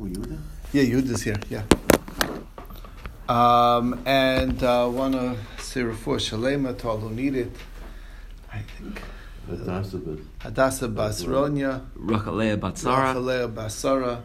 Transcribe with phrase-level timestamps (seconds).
[0.00, 0.38] Who, Yehuda?
[0.72, 1.38] Yeah, Yehuda's here.
[1.50, 1.62] Yeah.
[3.28, 7.52] Um, and uh, want to say refuah shalema to all who need it.
[8.52, 9.02] I think
[9.46, 13.14] Hadassah, but Hadassah Basronia, Rachalea Batsara.
[13.14, 14.22] Rachalea Basara,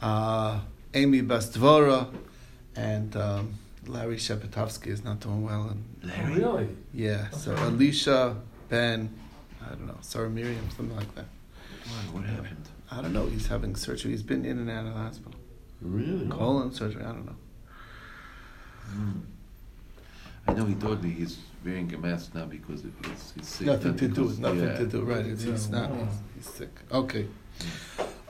[0.00, 0.60] uh,
[0.94, 2.08] Amy Bastvora,
[2.76, 3.54] and um,
[3.88, 5.70] Larry Shepetovsky is not doing well.
[5.70, 6.68] And Oh, really?
[6.94, 8.36] yeah, so Alicia,
[8.68, 9.10] Ben,
[9.60, 11.26] I don't know, Sarah Miriam, something like that.
[11.84, 12.16] why?
[12.20, 12.68] What happened?
[12.90, 13.26] I don't know.
[13.26, 14.10] He's having surgery.
[14.12, 15.40] He's been in and out of the hospital.
[15.80, 16.28] Really?
[16.28, 17.02] Colon surgery.
[17.02, 17.36] I don't know.
[18.86, 19.12] Hmm.
[20.46, 23.66] I know he told me he's wearing a mask now because of his, he's sick.
[23.66, 24.24] Nothing to do.
[24.38, 24.76] Nothing yeah.
[24.78, 25.00] to do.
[25.02, 25.24] Right.
[25.26, 25.90] It's, he's Yeah, not.
[25.90, 26.08] wow.
[26.36, 26.70] He's, he's sick.
[26.92, 27.26] Okay.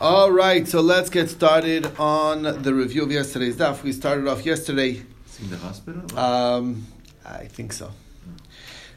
[0.01, 0.67] All right.
[0.67, 3.83] So let's get started on the review of yesterday's daf.
[3.83, 5.03] We started off yesterday.
[5.27, 6.19] Is he in the hospital?
[6.19, 6.87] Um,
[7.27, 7.91] I think so.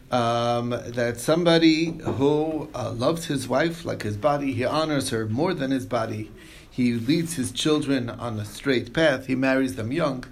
[0.09, 5.53] Um, that somebody who uh, loves his wife like his body, he honors her more
[5.53, 6.31] than his body.
[6.71, 9.25] He leads his children on a straight path.
[9.25, 10.23] He marries them young.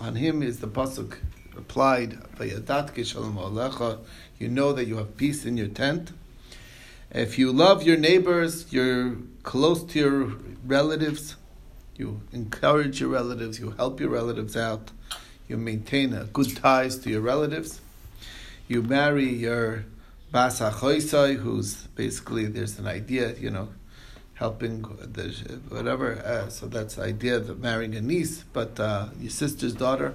[0.00, 1.16] On him is the pasuk
[1.56, 2.18] applied.
[4.38, 6.12] You know that you have peace in your tent.
[7.10, 10.32] If you love your neighbors, you're close to your
[10.64, 11.36] relatives.
[11.96, 13.58] You encourage your relatives.
[13.58, 14.92] You help your relatives out.
[15.48, 17.80] You maintain good ties to your relatives.
[18.70, 19.84] You marry your
[20.30, 23.70] bas hachoisai, who's basically there's an idea, you know,
[24.34, 25.24] helping the
[25.70, 26.22] whatever.
[26.24, 30.14] Uh, so that's the idea of marrying a niece, but uh, your sister's daughter,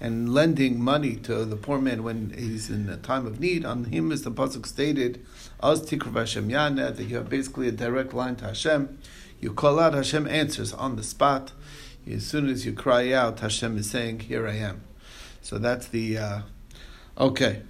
[0.00, 3.64] and lending money to the poor man when he's in a time of need.
[3.64, 5.26] On him is the pasuk stated,
[5.60, 8.96] "Az tikrav Hashem yana," that you have basically a direct line to Hashem.
[9.40, 11.50] You call out, Hashem answers on the spot.
[12.08, 14.82] As soon as you cry out, Hashem is saying, "Here I am."
[15.42, 16.40] So that's the uh,
[17.18, 17.62] okay.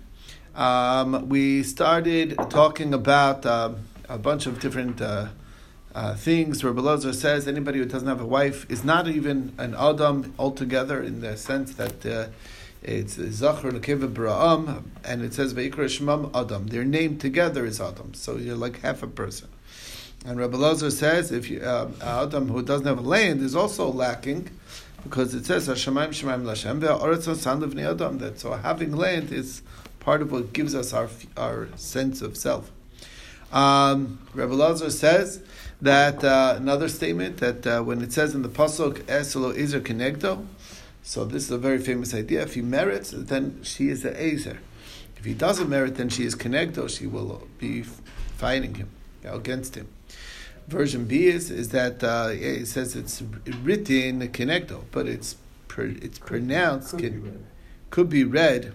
[0.58, 3.74] Um, we started talking about uh,
[4.08, 5.28] a bunch of different uh,
[5.94, 6.64] uh, things.
[6.64, 11.00] Rabbi Lozer says anybody who doesn't have a wife is not even an Adam altogether
[11.00, 12.26] in the sense that uh,
[12.82, 16.66] it's Zachar Lekeva Bra'am, and it says Ve'ikra Shemam Adam.
[16.66, 19.46] Their name together is Adam, so you're like half a person.
[20.26, 24.50] And Rabbi Lozer says if you, uh, Adam who doesn't have land is also lacking
[25.04, 27.46] because it says Hashemayim Shemaim Lashem ve'aretz
[27.88, 28.18] Adam.
[28.18, 29.62] That so having land is
[30.08, 32.64] part of what gives us our our sense of self.
[33.52, 33.98] Um,
[34.32, 35.42] Rabbi Lazar says
[35.82, 40.46] that uh, another statement that uh, when it says in the pasuk Eselo Ezer Kenegdo,
[41.02, 42.40] so this is a very famous idea.
[42.48, 44.58] If he merits, then she is the Ezer.
[45.18, 46.88] If he doesn't merit, then she is Kenegdo.
[46.88, 47.82] She will be
[48.42, 48.88] fighting him
[49.24, 49.88] against him.
[50.68, 53.16] Version B is is that uh, it says it's
[53.62, 55.36] written Kenegdo, but it's
[55.72, 57.44] per, it's pronounced Could be ken- red.
[57.90, 58.72] could be read.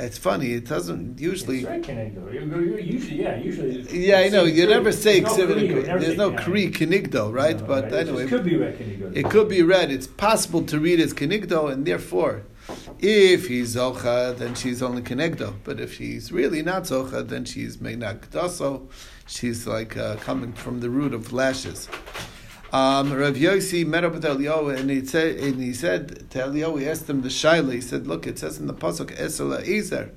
[0.00, 0.52] It's funny.
[0.52, 1.64] It doesn't usually.
[1.64, 4.06] It's right, Usually, yeah, usually.
[4.06, 4.44] Yeah, I know.
[4.44, 7.58] You never say there's no Kri, There's no kri kenigdo, right?
[7.58, 8.76] No, but It just anyway, could be read
[9.16, 9.90] it could be read.
[9.90, 12.44] It's possible to read as kenigdo, and therefore,
[13.00, 15.54] if he's zocha, then she's only kenegdo.
[15.64, 18.88] But if she's really not zocha, then she's menagdaso.
[19.26, 21.88] She's like uh, coming from the root of lashes.
[22.72, 26.80] Um, Rav Yossi met up with Eliyahu, and he said, and he said to Eliyahu,
[26.80, 27.72] he asked him the shaila.
[27.72, 30.10] He said, "Look, it says in the pasuk Esela Ezer.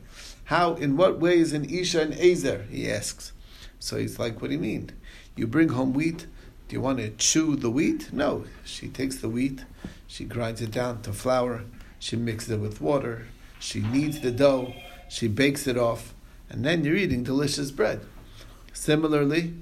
[0.46, 3.32] How, in what way is an isha an Ezer?" He asks.
[3.80, 4.92] So he's like, "What do you mean?
[5.36, 6.28] You bring home wheat.
[6.72, 8.14] Do you want to chew the wheat?
[8.14, 8.46] No.
[8.64, 9.66] She takes the wheat,
[10.08, 11.66] she grinds it down to flour,
[12.00, 13.28] she mixes it with water,
[13.60, 14.74] she kneads the dough,
[15.10, 16.14] she bakes it off,
[16.50, 18.06] and then you're eating delicious bread.
[18.72, 19.54] Similarly,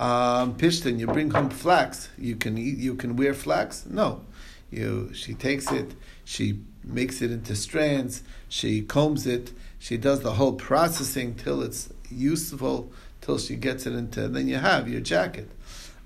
[0.00, 2.08] um, you bring home flax.
[2.16, 2.78] You can eat.
[2.78, 3.84] You can wear flax.
[3.86, 4.22] No,
[4.70, 5.10] you.
[5.12, 5.94] She takes it.
[6.24, 8.22] She makes it into strands.
[8.48, 9.52] She combs it.
[9.78, 12.92] She does the whole processing till it's useful.
[13.20, 14.28] Till she gets it into.
[14.28, 15.50] Then you have your jacket.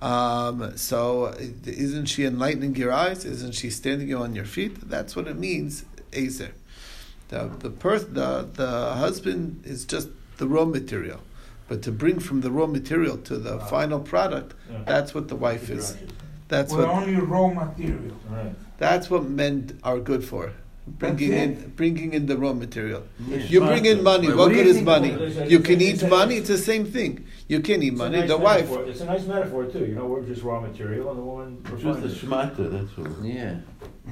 [0.01, 1.33] Um, so,
[1.65, 3.25] isn't she enlightening your eyes?
[3.25, 4.89] Isn't she standing you on your feet?
[4.89, 6.51] That's what it means, Azer.
[7.29, 11.21] The the, per- the the husband is just the raw material,
[11.69, 13.67] but to bring from the raw material to the ah.
[13.67, 14.83] final product, Yeah.
[14.87, 15.97] that's what the wife is.
[16.49, 18.17] That's We're what only raw material.
[18.31, 18.55] Right.
[18.79, 20.53] that's what men are good for.
[20.87, 23.05] Bringing in bringing in the raw material.
[23.27, 23.39] Yeah.
[23.39, 24.29] You bring in money.
[24.29, 25.13] Wait, what what good is money?
[25.13, 26.35] It's- You it's- can it's- eat money.
[26.37, 27.25] It's the same thing.
[27.49, 28.19] You can eat money.
[28.19, 28.69] nice The wife.
[28.91, 29.87] It's a nice metaphor too.
[29.87, 31.51] You know, we're just raw material, and the woman.
[31.71, 32.15] Just refines a it.
[32.21, 33.25] shmata, that's all.
[33.25, 33.55] Yeah.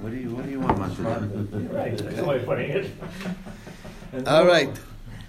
[0.00, 1.02] What do you What do you want, Master?
[1.02, 1.98] You're right.
[1.98, 2.86] That's the way of putting it.
[4.14, 4.80] And the All woman- right.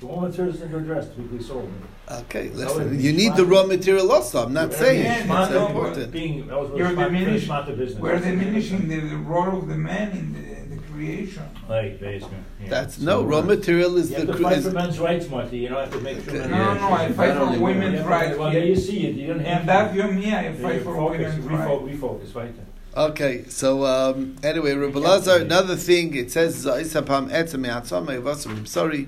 [0.03, 1.71] The woman turns into a dress to be sold.
[2.11, 2.97] Okay, listen.
[2.97, 4.43] be You need the raw material also.
[4.43, 6.11] I'm not You're saying it's man, no, important.
[6.11, 8.01] Being, that You're it's not- diminishing- it's not the business.
[8.01, 11.43] We're diminishing the, the role of the man in the, the creation.
[11.69, 12.35] Right, basically.
[12.61, 12.69] yeah.
[12.69, 13.45] That's So no raw what?
[13.45, 15.57] material is You the have to cre- fight for men's rights, Marty.
[15.59, 16.35] You don't have to make sure.
[16.41, 16.49] Okay.
[16.49, 17.93] No, no, no, I fight for women's.
[18.01, 18.37] Yeah, rights.
[18.37, 19.15] Well, there you see it.
[19.15, 22.01] You don't have In that yom, yeah, I Yeah, fight for refocus, women's refocus, rights.
[22.01, 22.55] refocus, right?
[22.95, 28.65] Okay, so um, anyway, Rabbi Lazar, another thing, it says, "Za'isapam etzem yatzam me'avasam." I'm
[28.67, 29.07] sorry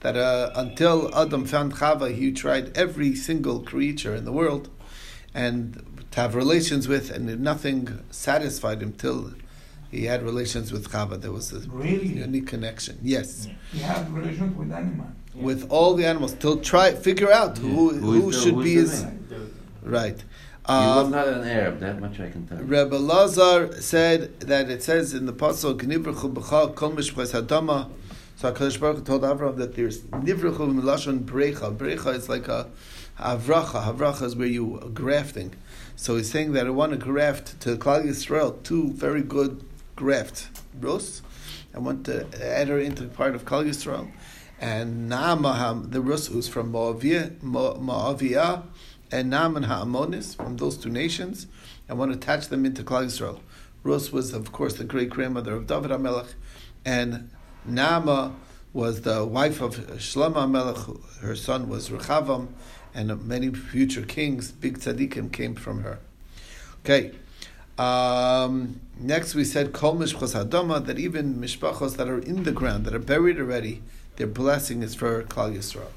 [0.00, 4.68] that uh, until Adam found Chava, he tried every single creature in the world
[5.34, 9.32] and to have relations with, and nothing satisfied him till
[9.90, 11.20] he had relations with Chava.
[11.20, 12.08] There was a Really?
[12.08, 12.98] unique connection.
[13.02, 15.08] Yes, He had relations with animals.
[15.34, 15.42] Yeah.
[15.42, 16.34] with all the animals.
[16.34, 18.00] Till try figure out who Yeah.
[18.00, 19.10] who, Who is the- should who be his the
[19.82, 20.18] right.
[20.18, 22.58] he was Um, not an Arab, that much I can tell.
[22.58, 22.64] you.
[22.64, 25.82] Rebbe Lazar said that it says in the pasuk
[28.36, 31.74] So Hakadosh Baruch Hu told Avram that there's nivruchu milashon brecha.
[31.74, 32.68] Brecha is like a
[33.18, 33.82] havracha.
[33.82, 35.54] Havracha is where you are grafting.
[35.96, 39.64] So he's saying that I want to graft to Klal Yisrael two very good
[39.96, 40.48] grafts,
[40.78, 41.22] Rus.
[41.74, 44.10] I want to add her into the part of Klal Yisrael,
[44.60, 48.64] and Naamaham the Rus who's from Moavia, Mo- Moavia,
[49.10, 51.46] and Naaman Ha'amonis from those two nations.
[51.88, 53.40] I want to attach them into Klal Yisrael.
[53.82, 56.34] Rus was, of course, the great grandmother of David HaMelech,
[56.84, 57.30] and
[57.68, 58.34] Naama
[58.72, 61.20] was the wife of Shlomo HaMelech.
[61.20, 62.48] Her son was Rechavam,
[62.94, 65.98] and many future kings, big tzaddikim, came from her.
[66.84, 67.12] Okay.
[67.78, 72.86] Um, next, we said Kol Mishpachos Hadama that even mishpachos that are in the ground
[72.86, 73.82] that are buried already,
[74.16, 75.88] their blessing is for Klal Yisrael.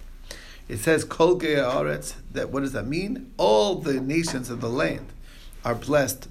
[0.67, 2.15] It says Kol Gei Haaretz.
[2.31, 3.31] That what does that mean?
[3.37, 5.07] All the nations of the land
[5.63, 6.27] are blessed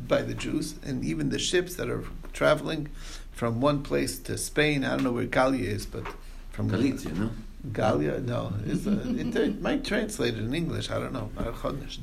[0.00, 2.88] by the Jews, and even the ships that are traveling
[3.34, 4.84] from one place to Spain.
[4.84, 6.04] I don't know where Galia is, but
[6.52, 7.30] from Galicia, no?
[7.72, 10.90] Galia, no, is it, it might translate it in English.
[10.90, 11.30] I don't know.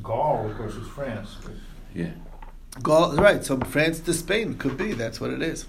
[0.01, 1.38] Gaul, of course, is France.
[1.94, 2.12] Yeah.
[2.81, 3.44] Gaul, right?
[3.44, 4.94] So France to Spain could be.
[4.94, 5.66] That's what it is.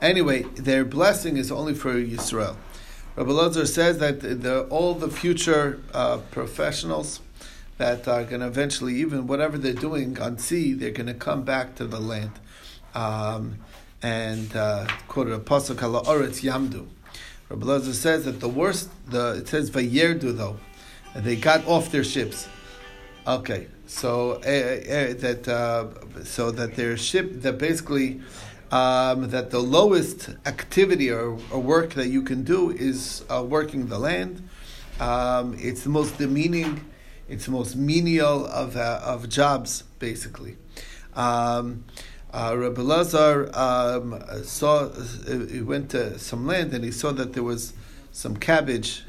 [0.00, 2.56] Anyway, their blessing is only for Yisrael.
[3.16, 7.20] Rabbi Lazar says that the, all the future uh, professionals
[7.78, 11.42] that are going to eventually, even whatever they're doing on sea, they're going to come
[11.42, 12.32] back to the land.
[12.94, 13.58] Um,
[14.02, 16.86] and uh, quoted a pasuk ala oretz yamdu.
[17.48, 20.58] Rabbi Lazar says that the worst, the it says vayerdu though,
[21.14, 22.48] they got off their ships.
[23.26, 28.20] Okay, so uh, uh, that uh, so that their ship that basically
[28.72, 33.86] um, that the lowest activity or, or work that you can do is uh, working
[33.86, 34.48] the land.
[34.98, 36.80] Um, it's the most demeaning,
[37.28, 40.56] it's the most menial of uh, of jobs, basically.
[41.14, 41.84] Um,
[42.32, 47.42] uh, Rabbi Lazar um, saw he went to some land and he saw that there
[47.42, 47.74] was
[48.12, 49.04] some cabbage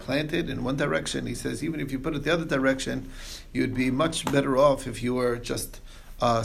[0.00, 1.26] planted in one direction.
[1.26, 3.10] He says even if you put it the other direction,
[3.52, 5.80] you'd be much better off if you were just
[6.20, 6.44] uh,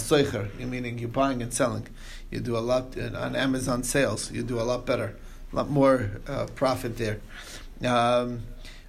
[0.59, 1.87] meaning you're buying and selling.
[2.31, 4.31] You do a lot uh, on Amazon sales.
[4.31, 5.15] You do a lot better,
[5.51, 7.19] a lot more uh, profit there.
[7.85, 8.43] Um,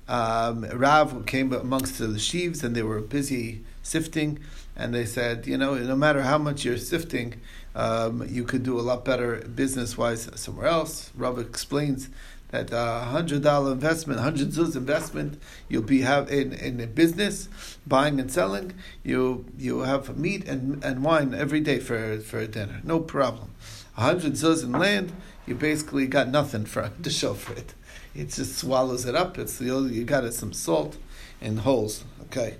[0.08, 4.38] um, Rav came amongst the sheaves and they were busy sifting,
[4.76, 7.40] and they said, you know, no matter how much you're sifting,
[7.74, 11.10] um, you could do a lot better business wise somewhere else.
[11.16, 12.08] Rav explains
[12.50, 17.48] that a hundred dollar investment, hundred zuz investment, you'll be have in, in a business,
[17.86, 18.74] buying and selling.
[19.02, 23.50] You you have meat and, and wine every day for for dinner, no problem.
[23.96, 25.12] A hundred zuz in land,
[25.46, 27.74] you basically got nothing for to show for it.
[28.16, 29.38] It just swallows it up.
[29.38, 30.96] It's you got it some salt
[31.40, 32.04] and holes.
[32.26, 32.56] Okay,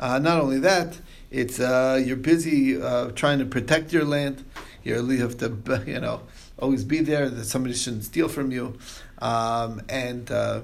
[0.00, 0.98] uh, not only that,
[1.30, 4.44] it's uh, you're busy uh, trying to protect your land.
[4.82, 6.22] You have to you know
[6.58, 8.78] always be there that somebody shouldn't steal from you.
[9.18, 10.62] Um, and uh,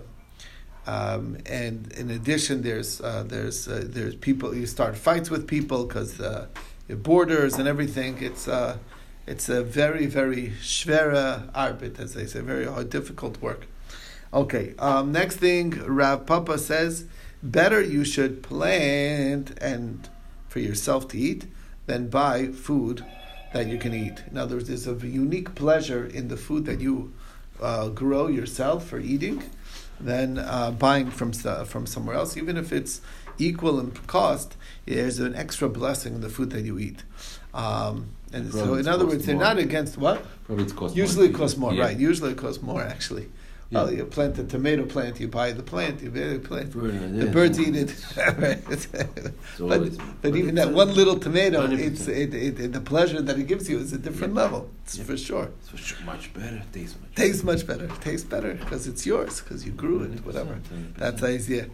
[0.87, 5.87] um, and in addition, there's uh, there's uh, there's people you start fights with people
[5.87, 6.47] because uh,
[6.89, 8.21] borders and everything.
[8.21, 8.49] It's
[9.25, 13.67] it's a very very schwere arbeit, as they say, very difficult work.
[14.33, 17.05] Okay, um, next thing Rav Papa says,
[17.43, 20.09] better you should plant and
[20.49, 21.47] for yourself to eat
[21.87, 23.05] than buy food
[23.53, 24.23] that you can eat.
[24.31, 27.13] In other words, there's a unique pleasure in the food that you
[27.61, 29.43] uh, grow yourself for eating
[30.01, 33.03] than uh, buying from from somewhere else, even if it's
[33.39, 34.57] equal in cost.
[34.87, 37.05] There's an extra blessing in the food that you eat.
[37.53, 40.25] Um, and so, in other words, they're not against what.
[40.47, 41.35] Probably Usually more.
[41.35, 41.83] it costs more, Yeah.
[41.85, 41.99] right?
[41.99, 43.29] Usually it costs more, actually.
[43.73, 43.85] Yeah.
[43.85, 46.73] Well, you plant a tomato plant, you buy the plant, you buy the plant.
[46.73, 47.33] Bird, The yeah.
[47.33, 47.91] birds eat it.
[49.59, 49.83] But,
[50.23, 53.79] but even that one little tomato, it's it, it, the pleasure that it gives you
[53.79, 54.43] is a different Yeah.
[54.43, 54.71] level.
[54.85, 55.05] It's Yeah.
[55.05, 55.49] for sure.
[55.61, 56.63] It's for sure much better.
[56.73, 57.15] Tastes much.
[57.15, 57.89] Tastes much better.
[58.03, 60.55] Tastes better because it's yours, because you grew it, 100%, whatever.
[60.55, 60.97] 100%.
[60.99, 61.65] That's the idea.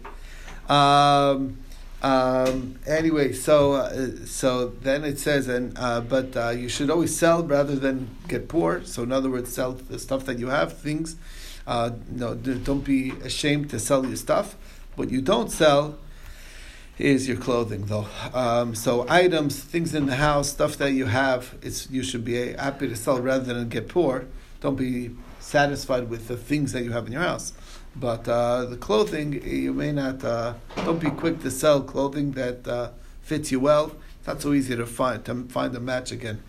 [0.69, 1.57] Um,
[2.01, 3.89] Um, anyway, so uh,
[4.25, 4.49] so
[4.87, 8.71] then it says, and uh, but uh, you should always sell rather than get poor.
[8.85, 11.17] So in other words, sell the stuff that you have, things.
[11.69, 14.55] Uh, no, don't be ashamed to sell your stuff.
[14.95, 15.99] What you don't sell
[16.97, 18.07] is your clothing, though.
[18.33, 22.53] Um, so items, things in the house, stuff that you have, it's you should be
[22.53, 24.25] happy to sell rather than get poor.
[24.61, 27.53] Don't be satisfied with the things that you have in your house.
[27.95, 30.23] But uh, the clothing, you may not.
[30.23, 32.89] Uh, don't be quick to sell clothing that uh,
[33.21, 33.95] fits you well.
[34.17, 36.41] It's not so easy to find to find a match again.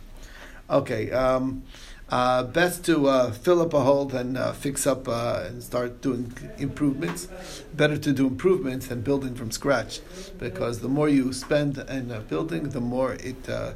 [0.71, 1.65] Okay, um,
[2.11, 6.01] uh, best to uh, fill up a hole than uh, fix up uh, and start
[6.01, 7.29] doing improvements.
[7.75, 10.01] Better to do improvements than building from scratch,
[10.39, 13.73] because the more you spend in a building, the more it uh,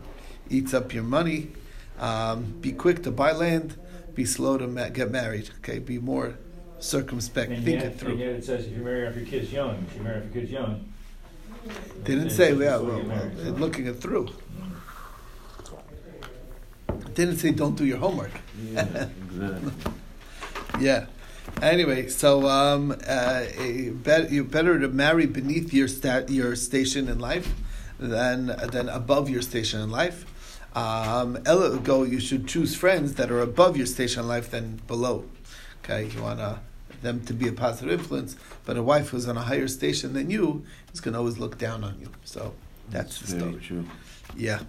[0.50, 1.52] eats up your money.
[1.98, 3.76] Um, be quick to buy land.
[4.14, 5.50] Be slow to ma- get married.
[5.58, 6.34] Okay, be more
[6.80, 7.52] circumspect.
[7.52, 9.84] And Think yet, it and yet it says if you marry off your kids young,
[9.88, 10.92] if you marry off your kids young.
[12.02, 14.28] Didn't say, yeah, before well, well, looking it through.
[17.14, 18.32] Didn't say don't do your homework.
[18.72, 19.72] Yeah, exactly.
[20.80, 21.06] Yeah.
[21.62, 25.88] Anyway, so um, uh, eh, bet, you better to marry beneath your
[26.28, 27.54] your station in life
[27.98, 30.24] than than above your station in life.
[30.74, 35.26] Um, go, you should choose friends that are above your station in life than below.
[35.84, 36.58] Okay, you want to
[37.02, 40.30] them to be a positive influence, but a wife who's on a higher station than
[40.30, 42.10] you is going to always look down on you.
[42.24, 42.54] So
[42.90, 43.62] that's, the very story.
[43.62, 43.84] true.
[44.36, 44.60] Yeah.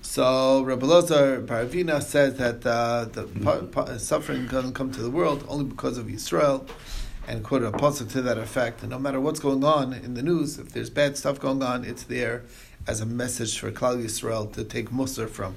[0.00, 5.02] So Rabbi Lozar bar Avina says that uh, the pa- pa- suffering doesn't come to
[5.02, 6.66] the world only because of Israel,
[7.26, 8.82] and quoted a pasuk to that effect.
[8.82, 11.84] And no matter what's going on in the news, if there's bad stuff going on,
[11.84, 12.44] it's there
[12.86, 15.56] as a message for Klal Yisrael to take musar from.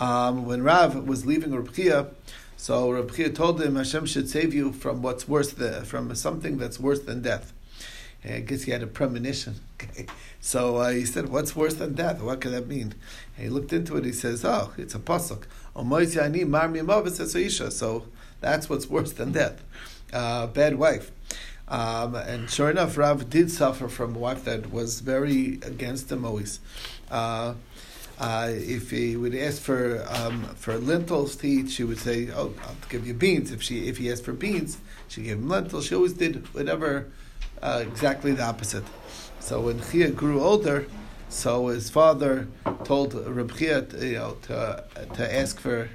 [0.00, 2.08] Um, when Rav was leaving Reb Chia,
[2.56, 6.58] so Reb Chia told him Hashem should save you from what's worse than, from something
[6.58, 7.52] that's worse than death.
[8.24, 9.56] I guess he had a premonition.
[9.80, 10.06] Okay.
[10.40, 12.20] So uh, he said, "What's worse than death?
[12.20, 12.94] What could that mean?"
[13.36, 14.04] And he looked into it.
[14.04, 15.44] He says, "Oh, it's a pasuk.
[17.72, 18.04] So
[18.40, 19.62] that's what's worse than death.
[20.12, 21.12] Uh, bad wife."
[21.68, 26.24] Um, and sure enough, Rav did suffer from a wife that was very against him
[26.24, 26.60] always.
[27.10, 27.54] Uh,
[28.18, 32.54] uh, if he would ask for um, for lentils to eat, she would say, "Oh,
[32.64, 35.86] I'll give you beans." If she if he asked for beans, she gave him lentils.
[35.86, 37.06] She always did whatever,
[37.62, 38.84] uh, exactly the opposite.
[39.40, 40.86] So when Chia grew older,
[41.28, 42.48] so his father
[42.84, 44.84] told Reb Chia, to, you know, to
[45.14, 45.88] to ask for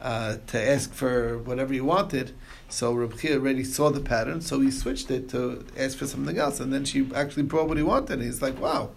[0.00, 2.34] uh, to ask for whatever he wanted.
[2.68, 6.38] So Reb Chia already saw the pattern, so he switched it to ask for something
[6.38, 8.14] else, and then she actually brought what he wanted.
[8.14, 8.90] And he's like, "Wow,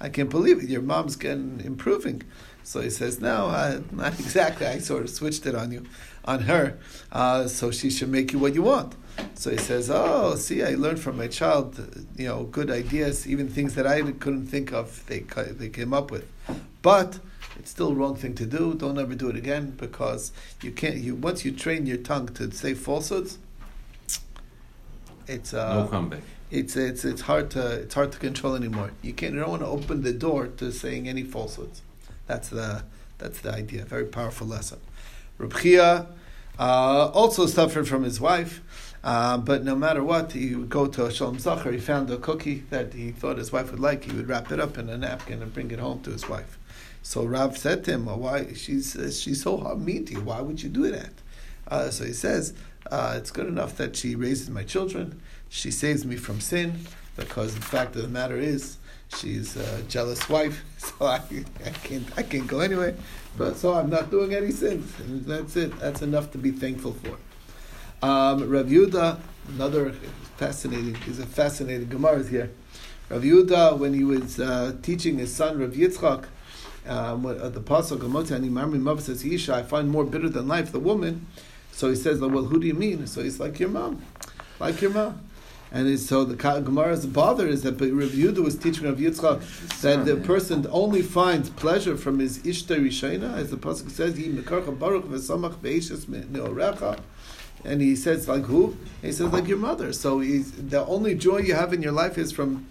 [0.00, 0.68] I can't believe it!
[0.68, 2.22] Your mom's getting improving."
[2.62, 4.66] So he says, "No, not exactly.
[4.66, 5.84] I sort of switched it on you,
[6.24, 6.78] on her,
[7.12, 8.94] uh, so she should make you what you want."
[9.34, 11.78] So he says, "Oh, see, I learned from my child,
[12.16, 15.04] you know, good ideas, even things that I couldn't think of.
[15.06, 16.26] They they came up with,
[16.82, 17.20] but."
[17.56, 18.74] It's still wrong thing to do.
[18.74, 20.96] Don't ever do it again because you can't.
[20.96, 23.38] You once you train your tongue to say falsehoods,
[25.26, 26.20] it's uh, no comeback.
[26.50, 28.90] it's it's it's hard to it's hard to control anymore.
[29.02, 29.34] You can't.
[29.34, 31.82] You don't want to open the door to saying any falsehoods.
[32.26, 32.84] That's the
[33.18, 33.84] that's the idea.
[33.84, 34.80] Very powerful lesson.
[35.38, 36.06] Reb Chia,
[36.58, 38.60] uh, also suffered from his wife,
[39.04, 41.70] uh, but no matter what, he would go to Shalom Zachar.
[41.72, 44.04] He found a cookie that he thought his wife would like.
[44.04, 46.58] He would wrap it up in a napkin and bring it home to his wife.
[47.02, 50.22] So Rav said to him, well, "Why she's she's so mean to you?
[50.22, 51.12] Why would you do that?"
[51.68, 52.54] Uh, so he says,
[52.90, 55.20] uh, "It's good enough that she raises my children.
[55.50, 58.78] She saves me from sin, because the fact of the matter is,
[59.14, 60.64] she's a jealous wife.
[60.78, 61.20] So I,
[61.66, 62.94] I can't I can't go anyway.
[63.36, 64.90] But so I'm not doing any sins,
[65.26, 65.78] that's it.
[65.78, 67.18] That's enough to be thankful for."
[68.04, 69.18] Um, Rav Yehuda,
[69.48, 69.92] another
[70.36, 72.50] fascinating, is a fascinating Gemara here.
[73.08, 76.26] Rav Yehuda, when he was uh, teaching his son Rav Yitzchak,
[76.86, 80.80] um, uh, the pasuk Amotani Marmi says Isha, I find more bitter than life the
[80.80, 81.26] woman.
[81.72, 83.06] So he says, well, who do you mean?
[83.06, 84.04] So he's like your mom,
[84.60, 85.22] like your mom.
[85.72, 90.16] And so the Gemara's bother is that Rav Yehuda was teaching Rav Yitzchak that the
[90.16, 95.06] person only finds pleasure from his Ishta Rishayna, as the pasuk says, "He mekarcha baruch
[95.06, 97.00] v'samach be'eshes neorecha."
[97.64, 98.76] And he says, like who?
[99.00, 99.92] He says, like your mother.
[99.92, 102.66] So the only joy you have in your life is from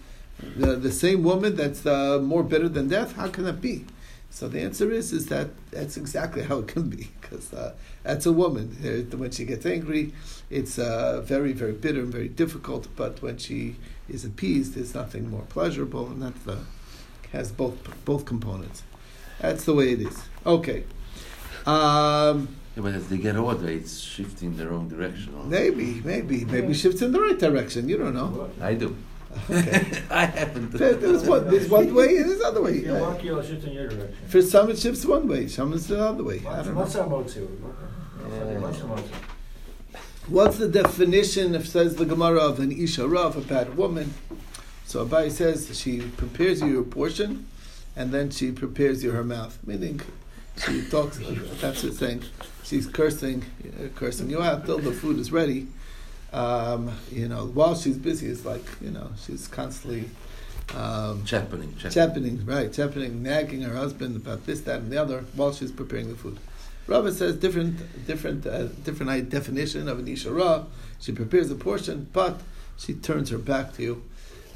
[0.56, 3.16] the, the same woman that's uh, more bitter than death.
[3.16, 3.84] How can that be?
[4.30, 8.26] So the answer is is that that's exactly how it can be because uh, that's
[8.26, 8.76] a woman.
[8.82, 10.12] Uh, when she gets angry,
[10.50, 12.88] it's uh, very very bitter and very difficult.
[12.96, 13.76] But when she
[14.08, 16.58] is appeased, it's nothing more pleasurable, and that the
[17.30, 18.82] has both both components.
[19.40, 20.20] That's the way it is.
[20.44, 20.82] Okay.
[21.64, 25.32] Um, Yeah, but as they get older, it's shifting the wrong direction.
[25.36, 25.48] also.
[25.48, 27.88] maybe, maybe, maybe shifts in the right direction.
[27.88, 28.50] You don't know.
[28.60, 28.96] I do.
[29.50, 30.02] Okay.
[30.10, 30.78] I happen to.
[30.78, 32.72] There- There's one, there's one way and there's other way.
[32.78, 34.16] If you're lucky, it'll shift in your direction.
[34.28, 36.38] For some it shifts one way, some it's the other way.
[36.46, 36.80] I don't know.
[36.80, 37.48] What's that motsu?
[38.60, 39.02] What's the?
[40.28, 44.14] What's the definition, if says the Gemara, of an Isha Ra, of a bad woman?
[44.86, 47.46] So Abai says she prepares you your portion,
[47.94, 49.58] and then she prepares you her mouth.
[49.66, 50.00] Meaning,
[50.64, 52.22] she talks, that's what it's saying.
[52.64, 55.68] She's cursing, uh, cursing you out till the food is ready.
[56.32, 60.08] Um, you know, while she's busy, it's like, you know, she's constantly
[60.74, 61.76] um, chapening.
[61.90, 66.08] chapening, right, chapening, nagging her husband about this, that, and the other while she's preparing
[66.08, 66.38] the food.
[66.86, 70.64] Rava says different, different, uh, different definition of an isha ra.
[71.00, 72.40] She prepares a portion, but
[72.78, 74.02] she turns her back to you,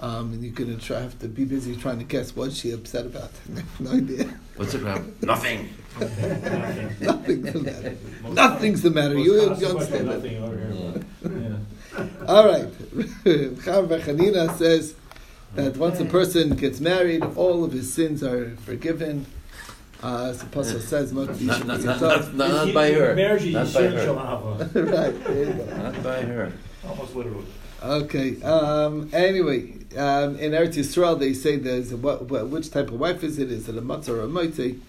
[0.00, 3.07] um, and you're gonna try have to be busy trying to guess what she upset
[3.07, 3.31] about.
[3.81, 4.33] no idea.
[4.57, 5.17] What's the problem?
[5.23, 5.71] Nothing.
[7.00, 7.97] Nothing's the matter.
[8.31, 9.19] Nothing's the matter.
[9.19, 10.23] You, you understand that?
[10.23, 11.05] Nothing.
[11.23, 12.26] Yeah.
[12.26, 12.69] All right.
[13.25, 14.95] Chav Chanina says
[15.55, 19.26] that once a person gets married, all of his sins are forgiven.
[20.00, 23.17] Uh, as the Apostle says, "Mot Not, not, not, Yishmael." not, not, not by her.
[23.17, 24.12] Marriage Not is by her.
[24.75, 25.25] Right.
[25.25, 25.76] There you go.
[25.76, 26.52] Not by her.
[26.87, 27.47] Almost literally.
[27.82, 28.42] Okay.
[28.42, 32.99] Um, anyway, um, in Eretz Yisrael, they say there's a, what, what, which type of
[33.00, 33.50] wife is it?
[33.50, 34.80] Is it a matzah or a moitzi?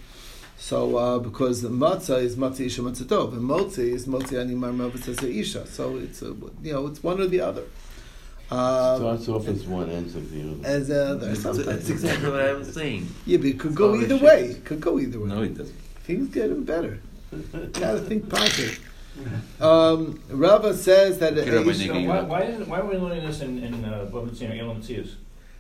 [0.58, 4.76] So, uh, because the matzah is matzah isha matzah tov, and motzi is motzi animar
[4.76, 5.66] matzah isha.
[5.68, 7.64] So it's a, you know it's one or the other.
[8.52, 10.68] Um, Starts off as one, ends up the other.
[10.68, 13.08] as That's, sometimes that's exactly what I was saying.
[13.26, 14.46] Yeah, but it could go either way.
[14.46, 15.28] It could go either way.
[15.28, 15.76] No, it doesn't.
[16.04, 17.00] Things getting better.
[17.74, 18.89] Gotta think positive.
[19.60, 21.36] Um, Rava says that.
[21.36, 22.04] Get up my Aish- nigga.
[22.04, 24.82] So why, why, isn't, why are we learning this in, in uh, Bava Tzina, Elam
[24.82, 25.16] Tzias?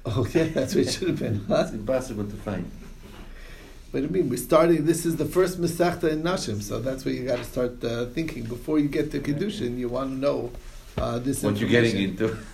[0.05, 1.45] oh yeah, that's what it should have been.
[1.47, 1.61] Huh?
[1.65, 2.69] It's impossible to find.
[3.91, 4.29] What do you mean?
[4.29, 4.85] We're starting.
[4.85, 8.05] This is the first Masechta in Nashim, so that's where you got to start uh,
[8.07, 9.77] thinking before you get to Kedushin.
[9.77, 10.51] You want to know
[10.97, 11.43] uh, this.
[11.43, 12.35] What you're getting information.
[12.35, 12.45] into.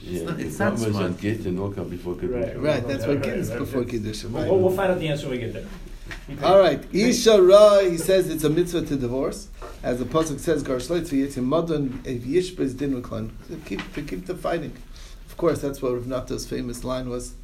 [0.00, 1.16] Yeah, not- it's not smart.
[1.16, 2.46] that Git and Oka before Kedusha.
[2.46, 4.50] Right, right, that's what Right, Git is right, before right.
[4.50, 5.64] We'll, we'll find out the answer when we get there.
[6.42, 9.48] All right, Isha Ra, he says it's a mitzvah to divorce.
[9.82, 13.30] As the Pasuk says, Gar Shleitz v'yitzim modon ev yishbez din v'klan.
[13.48, 14.76] To keep, to keep the fighting.
[15.28, 17.34] Of course, that's what Rav Nata's famous line was.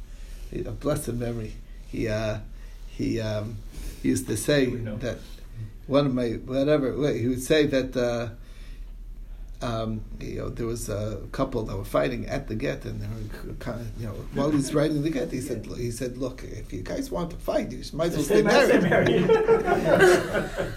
[0.53, 1.53] A blessed memory.
[1.87, 2.39] He, uh,
[2.87, 3.57] he, um,
[4.01, 5.19] used to say that
[5.87, 8.29] one of my, whatever, wait, he would say that, uh,
[9.61, 13.07] um, you know, there was a couple that were fighting at the get, and they
[13.07, 16.43] were kind of, you know, while he's writing the get, he said, he said, look,
[16.43, 18.81] if you guys want to fight, you might as well stay married.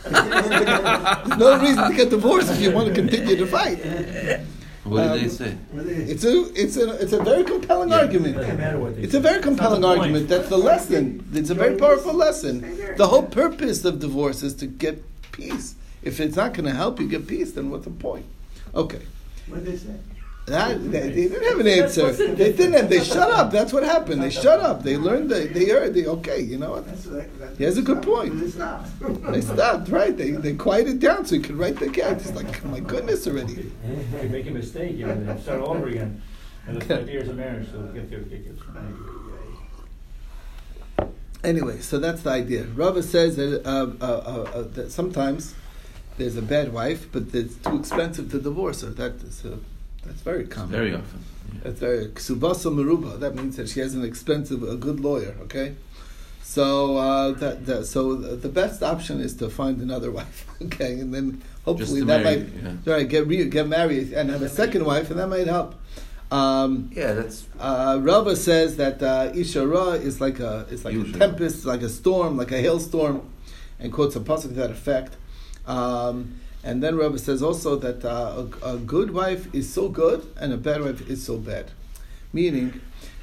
[0.05, 3.79] There's no reason to get divorced if you want to continue to fight.
[4.85, 5.57] What did Um, they say?
[5.75, 8.37] It's a, it's a, it's a very compelling argument.
[8.37, 10.29] Doesn't matter what they It's a very compelling argument.
[10.29, 11.27] That's the lesson.
[11.33, 12.61] It's a very powerful lesson.
[12.99, 15.75] The whole purpose of divorce is to get peace.
[16.03, 18.27] If it's not going to help you get peace, then what's the point?
[18.75, 19.03] Okay.
[19.47, 19.95] What did they say?
[20.47, 22.13] That, they, they didn't have an answer.
[22.13, 22.75] They didn't.
[22.75, 23.51] Have, they shut up.
[23.51, 24.23] That's what happened.
[24.23, 24.83] They shut up.
[24.83, 25.31] They learned.
[25.31, 25.95] They, they heard.
[25.95, 26.41] They okay.
[26.41, 26.87] You know what?
[26.87, 28.43] That's what that, He has a good point.
[28.43, 28.85] It's not.
[29.33, 29.89] They stopped.
[29.89, 30.15] Right.
[30.15, 32.19] They they quieted down so he could write the cat.
[32.19, 33.73] It's like my goodness already.
[34.23, 36.23] You make a mistake, you know, start all over again.
[36.67, 38.61] And it's five years of marriage, so it gets ridiculous.
[41.43, 42.65] Anyway, so that's the idea.
[42.65, 45.55] Rava says that, uh, uh, uh, uh, that sometimes
[46.19, 48.91] there's a bad wife, but it's too expensive to divorce her.
[48.91, 49.57] That is uh,
[50.05, 50.71] that's very common.
[50.71, 51.25] Very often.
[51.63, 53.19] That's very ksubasa meruba.
[53.21, 55.35] That means that she has an expensive, a good lawyer.
[55.43, 55.75] Okay,
[56.43, 60.47] so uh, that, that so the best option is to find another wife.
[60.63, 62.93] Okay, and then hopefully that marry, might yeah.
[62.93, 65.75] right get re- get married and have a second wife, and that might help.
[66.31, 70.95] Um, Yeah, that's uh, Rava says that uh, Isha Ra is like a is like
[70.95, 71.17] Usually.
[71.17, 73.23] a tempest, like a storm, like a hailstorm,
[73.79, 75.17] and quotes a pasuk to that effect.
[75.67, 80.27] Um, and then Rava says also that uh, a, a good wife is so good
[80.39, 81.71] and a bad wife is so bad,
[82.33, 82.81] meaning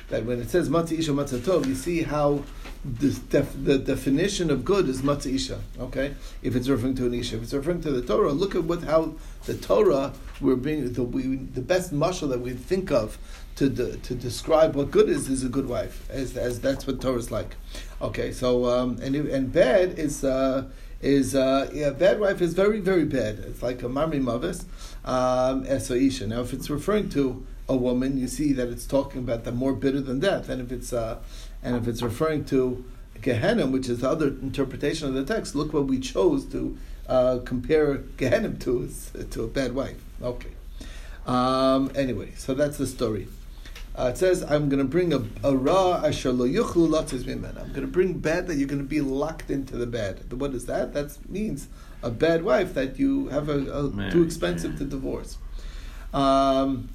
[0.10, 2.43] that when it says matzah isha matzah tov, you see how
[2.84, 5.60] the, def, the definition of good is matzah isha.
[5.80, 8.63] Okay, if it's referring to an isha, if it's referring to the Torah, look at
[8.63, 13.17] what how the Torah we're being the we, the best mashal that we think of
[13.56, 17.01] to de, to describe what good is is a good wife, as, as that's what
[17.01, 17.56] Torah is like.
[18.01, 20.23] Okay, so um, and and bad is.
[20.23, 20.65] Uh,
[21.01, 23.39] is uh, yeah, bad wife is very very bad.
[23.39, 24.65] It's like a mami mavis,
[25.05, 26.27] um, eso isha.
[26.27, 29.73] Now, if it's referring to a woman, you see that it's talking about the more
[29.73, 30.49] bitter than death.
[30.49, 31.19] And if it's uh,
[31.63, 32.83] and if it's referring to
[33.21, 37.39] Gehenna, which is the other interpretation of the text, look what we chose to uh,
[37.45, 38.89] compare Gehenna to
[39.31, 40.01] to a bad wife.
[40.21, 40.51] Okay.
[41.25, 43.27] Um, anyway, so that's the story.
[43.95, 47.58] Uh, it says, "I'm going to bring a, a ra asher lo yuchlu latzis mimen."
[47.58, 50.32] I'm going to bring bad that you're going to be locked into the bad.
[50.34, 50.93] What is that?
[50.93, 51.67] That means
[52.01, 54.80] a bad wife that you have a, a too expensive yeah.
[54.80, 55.38] to divorce.
[56.13, 56.89] Um,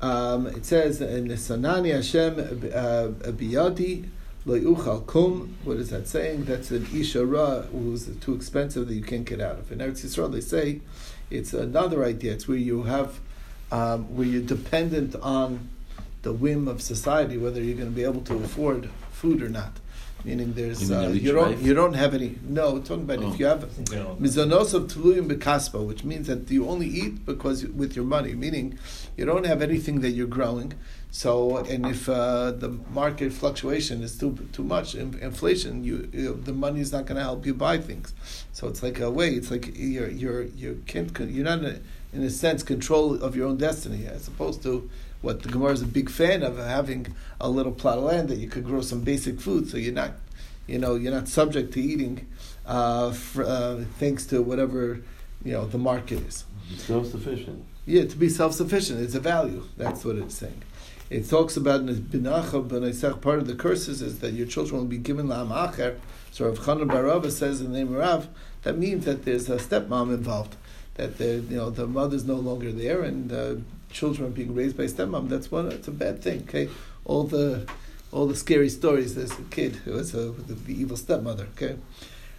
[0.00, 4.08] Um, it says in the Sanani Hashem uh, biyadi
[4.46, 5.56] lo yuchal kum.
[5.64, 6.44] What is that saying?
[6.44, 9.72] That's an isha ra who's too expensive that you can't get out of.
[9.72, 10.80] In Eretz Yisrael, they say
[11.30, 12.32] it's another idea.
[12.32, 13.18] It's where you have
[13.72, 15.68] um, where you're dependent on
[16.22, 19.72] the whim of society whether you're going to be able to afford food or not.
[20.24, 21.62] Meaning, there's You uh, you don't wife?
[21.62, 22.36] you don't have any.
[22.42, 23.32] No, we're talking about Oh.
[23.32, 27.64] if you have You Mizanos of Tuluyim Bekaspa, which means that you only eat because
[27.64, 28.76] with your money, meaning
[29.16, 30.74] you don't have anything that you're growing.
[31.12, 36.34] So, and if uh, the market fluctuation is too too much, in, inflation, you, you
[36.34, 38.12] the money is not going to help you buy things.
[38.52, 39.30] So it's like a way.
[39.38, 41.78] It's like you're you're you can't you're not in a,
[42.12, 45.82] in a sense control of your own destiny as opposed to what the Gemara is
[45.82, 49.00] a big fan of having a little plot of land that you could grow some
[49.00, 49.68] basic food.
[49.68, 50.12] So you're not
[50.66, 52.26] you know you're not subject to eating
[52.66, 55.00] uh, fr- uh, thanks to whatever
[55.44, 56.44] you know the market is.
[56.76, 57.64] Self-sufficient.
[57.86, 59.64] Yeah, to be self sufficient, it's a value.
[59.76, 60.62] That's what it's saying.
[61.10, 64.82] It talks about in the Binacha B'Naisach, part of the curses is that your children
[64.82, 65.96] will be given La'am Acher.
[66.30, 68.28] So Rav Chanan bar Rava says in the name of Rav,
[68.62, 70.56] that means that there's a stepmom involved.
[70.96, 73.54] That the you know the mother's no longer there and uh,
[73.90, 75.28] children being raised by stepmom.
[75.28, 75.70] That's one.
[75.72, 76.42] It's a bad thing.
[76.42, 76.68] Okay,
[77.04, 77.68] all the
[78.12, 79.14] all the scary stories.
[79.14, 81.46] There's a kid who was a, the, the evil stepmother.
[81.56, 81.76] Okay.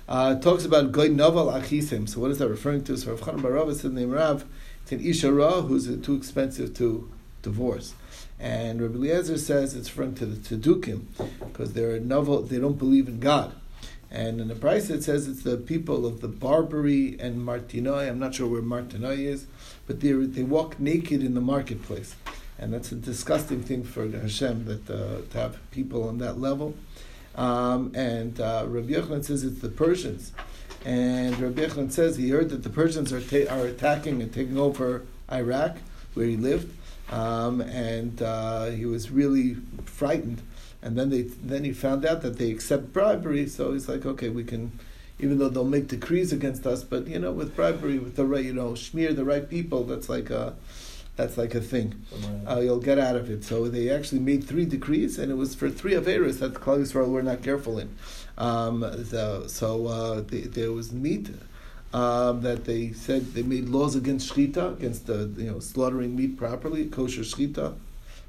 [0.08, 2.10] Uh, talks about goy novel achisim.
[2.10, 2.98] So what is that referring to?
[2.98, 4.44] So Rav Chanan bar Rava said the name Rav,
[4.82, 7.12] it's an isha ra who's uh, too expensive to
[7.44, 7.94] divorce.
[8.40, 11.04] And Rabbi Eliezer says it's referring to the Tzedukim
[11.40, 12.42] because they're novel.
[12.42, 13.54] They don't believe in God.
[14.12, 18.08] And in the price it says it's the people of the Barbary and Martinoi.
[18.10, 19.46] I'm not sure where Martinoi is,
[19.86, 22.16] but they they walk naked in the marketplace,
[22.58, 26.76] and that's a disgusting thing for Hashem that uh, to have people on that level.
[27.36, 30.32] Um, and uh, Rabbi Yochanan says it's the Persians,
[30.84, 34.58] and Rabbi Yochanan says he heard that the Persians are ta- are attacking and taking
[34.58, 35.78] over Iraq,
[36.16, 36.74] where he lived,
[37.12, 40.42] um, and uh, he was really frightened.
[40.82, 44.30] And then they then he found out that they accept bribery, so he's like, okay,
[44.30, 44.72] we can,
[45.20, 48.46] even though they'll make decrees against us, but you know, with bribery, with the right,
[48.46, 50.56] you know, smear the right people, that's like a,
[51.18, 52.02] that's like a thing.
[52.50, 53.44] Uh, you'll get out of it.
[53.44, 56.80] So they actually made three decrees, and it was for three Averas that the Klal
[56.80, 57.94] Yisrael were not careful in.
[58.38, 61.30] Um, so so uh, they, there was meat
[61.94, 66.38] um, that they said they made laws against shchita, against the you know slaughtering meat
[66.38, 67.76] properly, kosher shchita,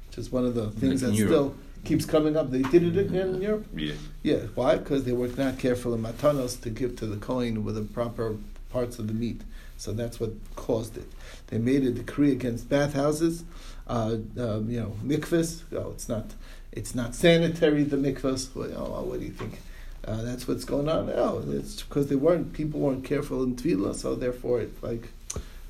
[0.09, 2.51] which is one of the things that still keeps coming up.
[2.51, 3.67] They did it again in Europe.
[3.75, 3.93] Yeah.
[4.23, 4.77] Yeah, why?
[4.77, 8.37] Because they were not careful in matanos to give to the kohen with the proper
[8.69, 9.41] parts of the meat.
[9.77, 11.07] So that's what caused it.
[11.47, 13.43] They made a decree against bathhouses,
[13.87, 15.63] uh, um, you know, mikvahs.
[15.73, 16.33] Oh, it's not,
[16.71, 17.83] it's not sanitary.
[17.83, 18.53] The mikvahs.
[18.55, 19.59] Well, oh, what do you think?
[20.05, 21.07] Uh, that's what's going on.
[21.07, 21.41] now.
[21.47, 22.53] it's because they weren't.
[22.53, 25.09] People weren't careful in tefillah, so therefore, it's like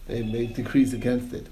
[0.08, 1.48] they made decrees against it.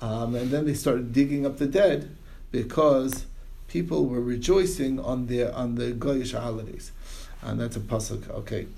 [0.00, 2.16] Um, and then they started digging up the dead
[2.50, 3.26] because
[3.74, 6.92] people were rejoicing on their on the Goyish holidays,
[7.42, 8.30] and that's a pasuk.
[8.40, 8.68] Okay,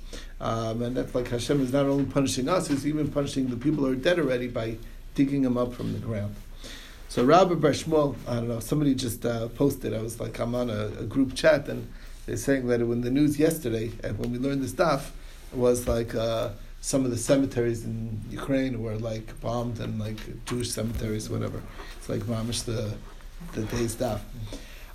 [0.41, 3.85] um, and that's like Hashem is not only punishing us; He's even punishing the people
[3.85, 4.79] who are dead already by
[5.15, 6.35] digging them up from the ground.
[7.11, 7.75] So Rabbi Bar
[8.27, 9.93] I don't know, somebody just uh, posted.
[9.93, 11.87] I was like, I'm on a, a group chat, and
[12.25, 15.13] they're saying that when the news yesterday, and when we learned the stuff,
[15.53, 16.15] it was like.
[16.15, 16.51] Uh,
[16.83, 21.61] some of the cemeteries in Ukraine were like bombed and like Jewish cemeteries, whatever.
[21.99, 22.95] It's like mamish the
[23.55, 24.21] the day stuff.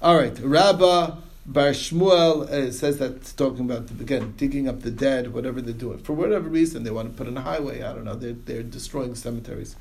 [0.03, 5.31] All right, Rabba Bar Shmuel uh, says that talking about again digging up the dead,
[5.31, 7.83] whatever they're doing for whatever reason they want to put in a highway.
[7.83, 8.15] I don't know.
[8.15, 9.75] They're they're destroying cemeteries.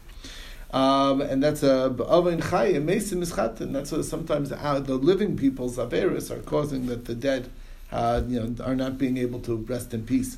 [0.73, 3.73] Um, and that's a ba'ava chayim mesim ischatin.
[3.73, 7.49] That's what sometimes uh, the living people's averis are causing that the dead,
[7.91, 10.37] uh, you know, are not being able to rest in peace.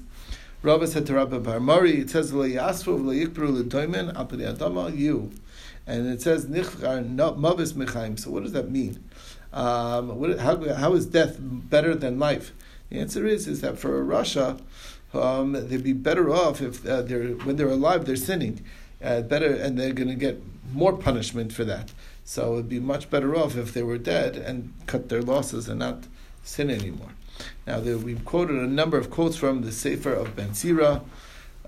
[0.63, 5.33] Rabba said to Rabba Bar Mari, it says le'yasfu le'yikbru le'doimen al pnei adama you,
[5.89, 8.17] and it says nichar mavis mechaim.
[8.17, 9.03] So what does that mean?
[9.53, 12.53] Um, what, how, how is death better than life?
[12.91, 14.59] The answer is is that for Russia,
[15.15, 18.65] um, they'd be better off if uh, they're when they're alive they're sinning,
[19.03, 21.93] uh, better, and they're going to get more punishment for that.
[22.25, 25.81] So it'd be much better off if they were dead and cut their losses and
[25.81, 26.05] not
[26.45, 27.11] sin anymore.
[27.67, 31.03] Now there, we've quoted a number of quotes from the Sefer of Ben Sira.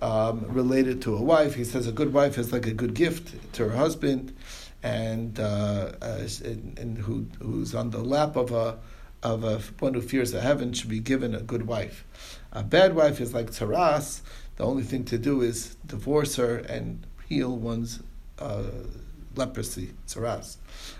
[0.03, 3.53] Um, related to a wife, he says a good wife is like a good gift
[3.55, 4.37] to her husband,
[4.85, 8.79] and, uh, and, and who, who's on the lap of a
[9.23, 12.05] of a one who fears the heaven should be given a good wife.
[12.53, 14.21] A bad wife is like taras.
[14.57, 18.03] The only thing to do is divorce her and heal one's
[18.39, 18.65] uh,
[19.35, 20.59] leprosy, taras.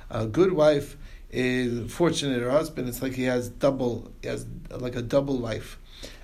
[0.09, 0.97] A good wife
[1.31, 2.89] is fortunate her husband.
[2.89, 5.79] It's like he has double, he has like a double life,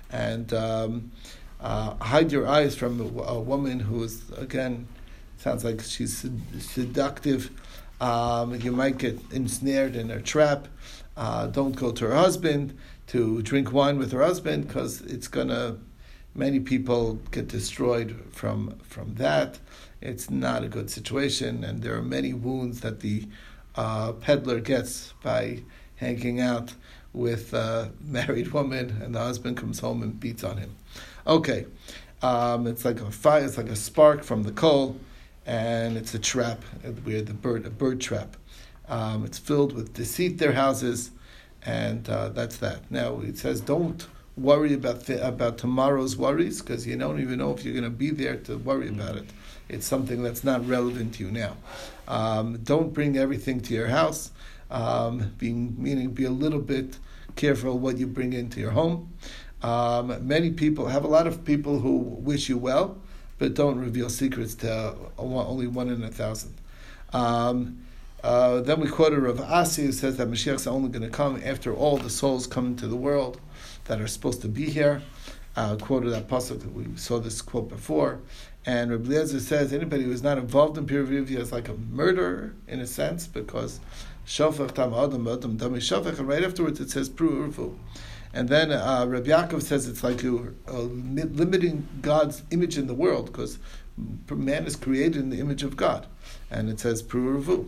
[0.09, 1.11] and um,
[1.59, 4.87] uh, hide your eyes from a, a woman who is again
[5.41, 7.51] sounds like she's sed- seductive
[7.99, 10.67] Um, you might get ensnared in a trap.
[11.15, 12.75] Uh, don't go to her husband
[13.07, 15.77] to drink wine with her husband because it's gonna.
[16.33, 19.59] Many people get destroyed from from that.
[20.01, 23.27] It's not a good situation, and there are many wounds that the
[23.75, 25.61] uh, peddler gets by
[25.97, 26.73] hanging out
[27.13, 30.71] with a married woman, and the husband comes home and beats on him.
[31.27, 31.67] Okay,
[32.23, 33.45] um, it's like a fire.
[33.45, 34.95] It's like a spark from the coal,
[35.51, 36.63] and it's a trap.
[37.03, 38.37] Where the bird, a bird trap.
[38.87, 40.37] Um, it's filled with deceit.
[40.37, 41.11] Their houses,
[41.65, 42.89] and uh, that's that.
[42.89, 47.51] Now it says don't worry about th- about tomorrow's worries because you don't even know
[47.51, 49.29] if you're going to be there to worry about it.
[49.67, 51.57] It's something that's not relevant to you now.
[52.07, 54.31] Um, don't bring everything to your house.
[54.69, 56.97] Um, being meaning be a little bit
[57.35, 59.13] careful what you bring into your home.
[59.61, 62.97] Um, many people have a lot of people who wish you well,
[63.41, 66.53] but don't reveal secrets to only one in a thousand.
[67.11, 67.79] Um,
[68.23, 71.41] uh, then we quoted Rav Asi who says that Mashiach is only going to come
[71.43, 73.41] after all the souls come into the world
[73.85, 75.01] that are supposed to be here.
[75.55, 78.19] Uh, quoted that pasuk we saw this quote before,
[78.63, 81.73] and Rabbi Eliezer says anybody who is not involved in pru u'revu is like a
[81.73, 83.79] murderer in a sense because
[84.25, 87.51] shofach tam adam adam dami shofach, and right afterwards it says pru
[88.33, 92.93] and then uh, Rabbi Yaakov says it's like you're uh, limiting God's image in the
[92.93, 93.59] world because
[94.29, 96.07] man is created in the image of God,
[96.49, 97.67] and it says pru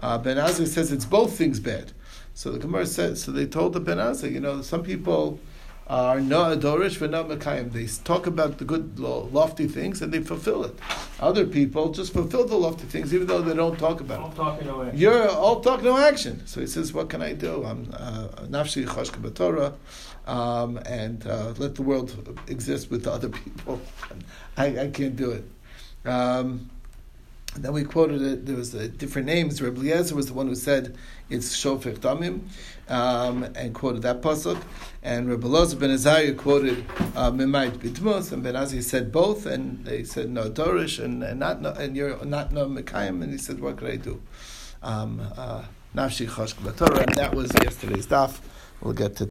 [0.00, 1.92] uh, Ben Azai says it's both things bad.
[2.34, 5.40] So the Gemara says, so they told the Ben Azai, you know, some people
[5.88, 7.72] are no adorish for no mekayim.
[7.72, 10.76] They talk about the good, lofty things and they fulfill it.
[11.20, 14.34] Other people just fulfill the lofty things even though they don't talk about All it.
[14.34, 14.98] talk, no action.
[14.98, 16.46] You're all talk, no action.
[16.46, 17.64] So he says, what can I do?
[17.64, 19.74] I'm uh, nafshi chashka b'torah,
[20.30, 23.80] um, and uh, let the world exist with other people.
[24.56, 25.44] I, I can't do it.
[26.08, 26.70] Um,
[27.56, 28.46] then we quoted it.
[28.46, 29.60] There was different names.
[29.60, 30.96] Rabbi Eliezer was the one who said
[31.30, 32.40] it's shofech damim,
[32.88, 34.60] um, and quoted that pasuk.
[35.02, 40.04] And Rabbi Elazar ben Azariah quoted uh, mimayit and Ben Azariah said both, and they
[40.04, 43.60] said no dorish, and, and not no, and you're not no mekayim, and he said
[43.60, 44.20] what could I do?
[44.82, 45.64] Um, uh,
[45.98, 46.10] and
[47.14, 48.38] that was yesterday's daf.
[48.82, 49.24] We'll get to.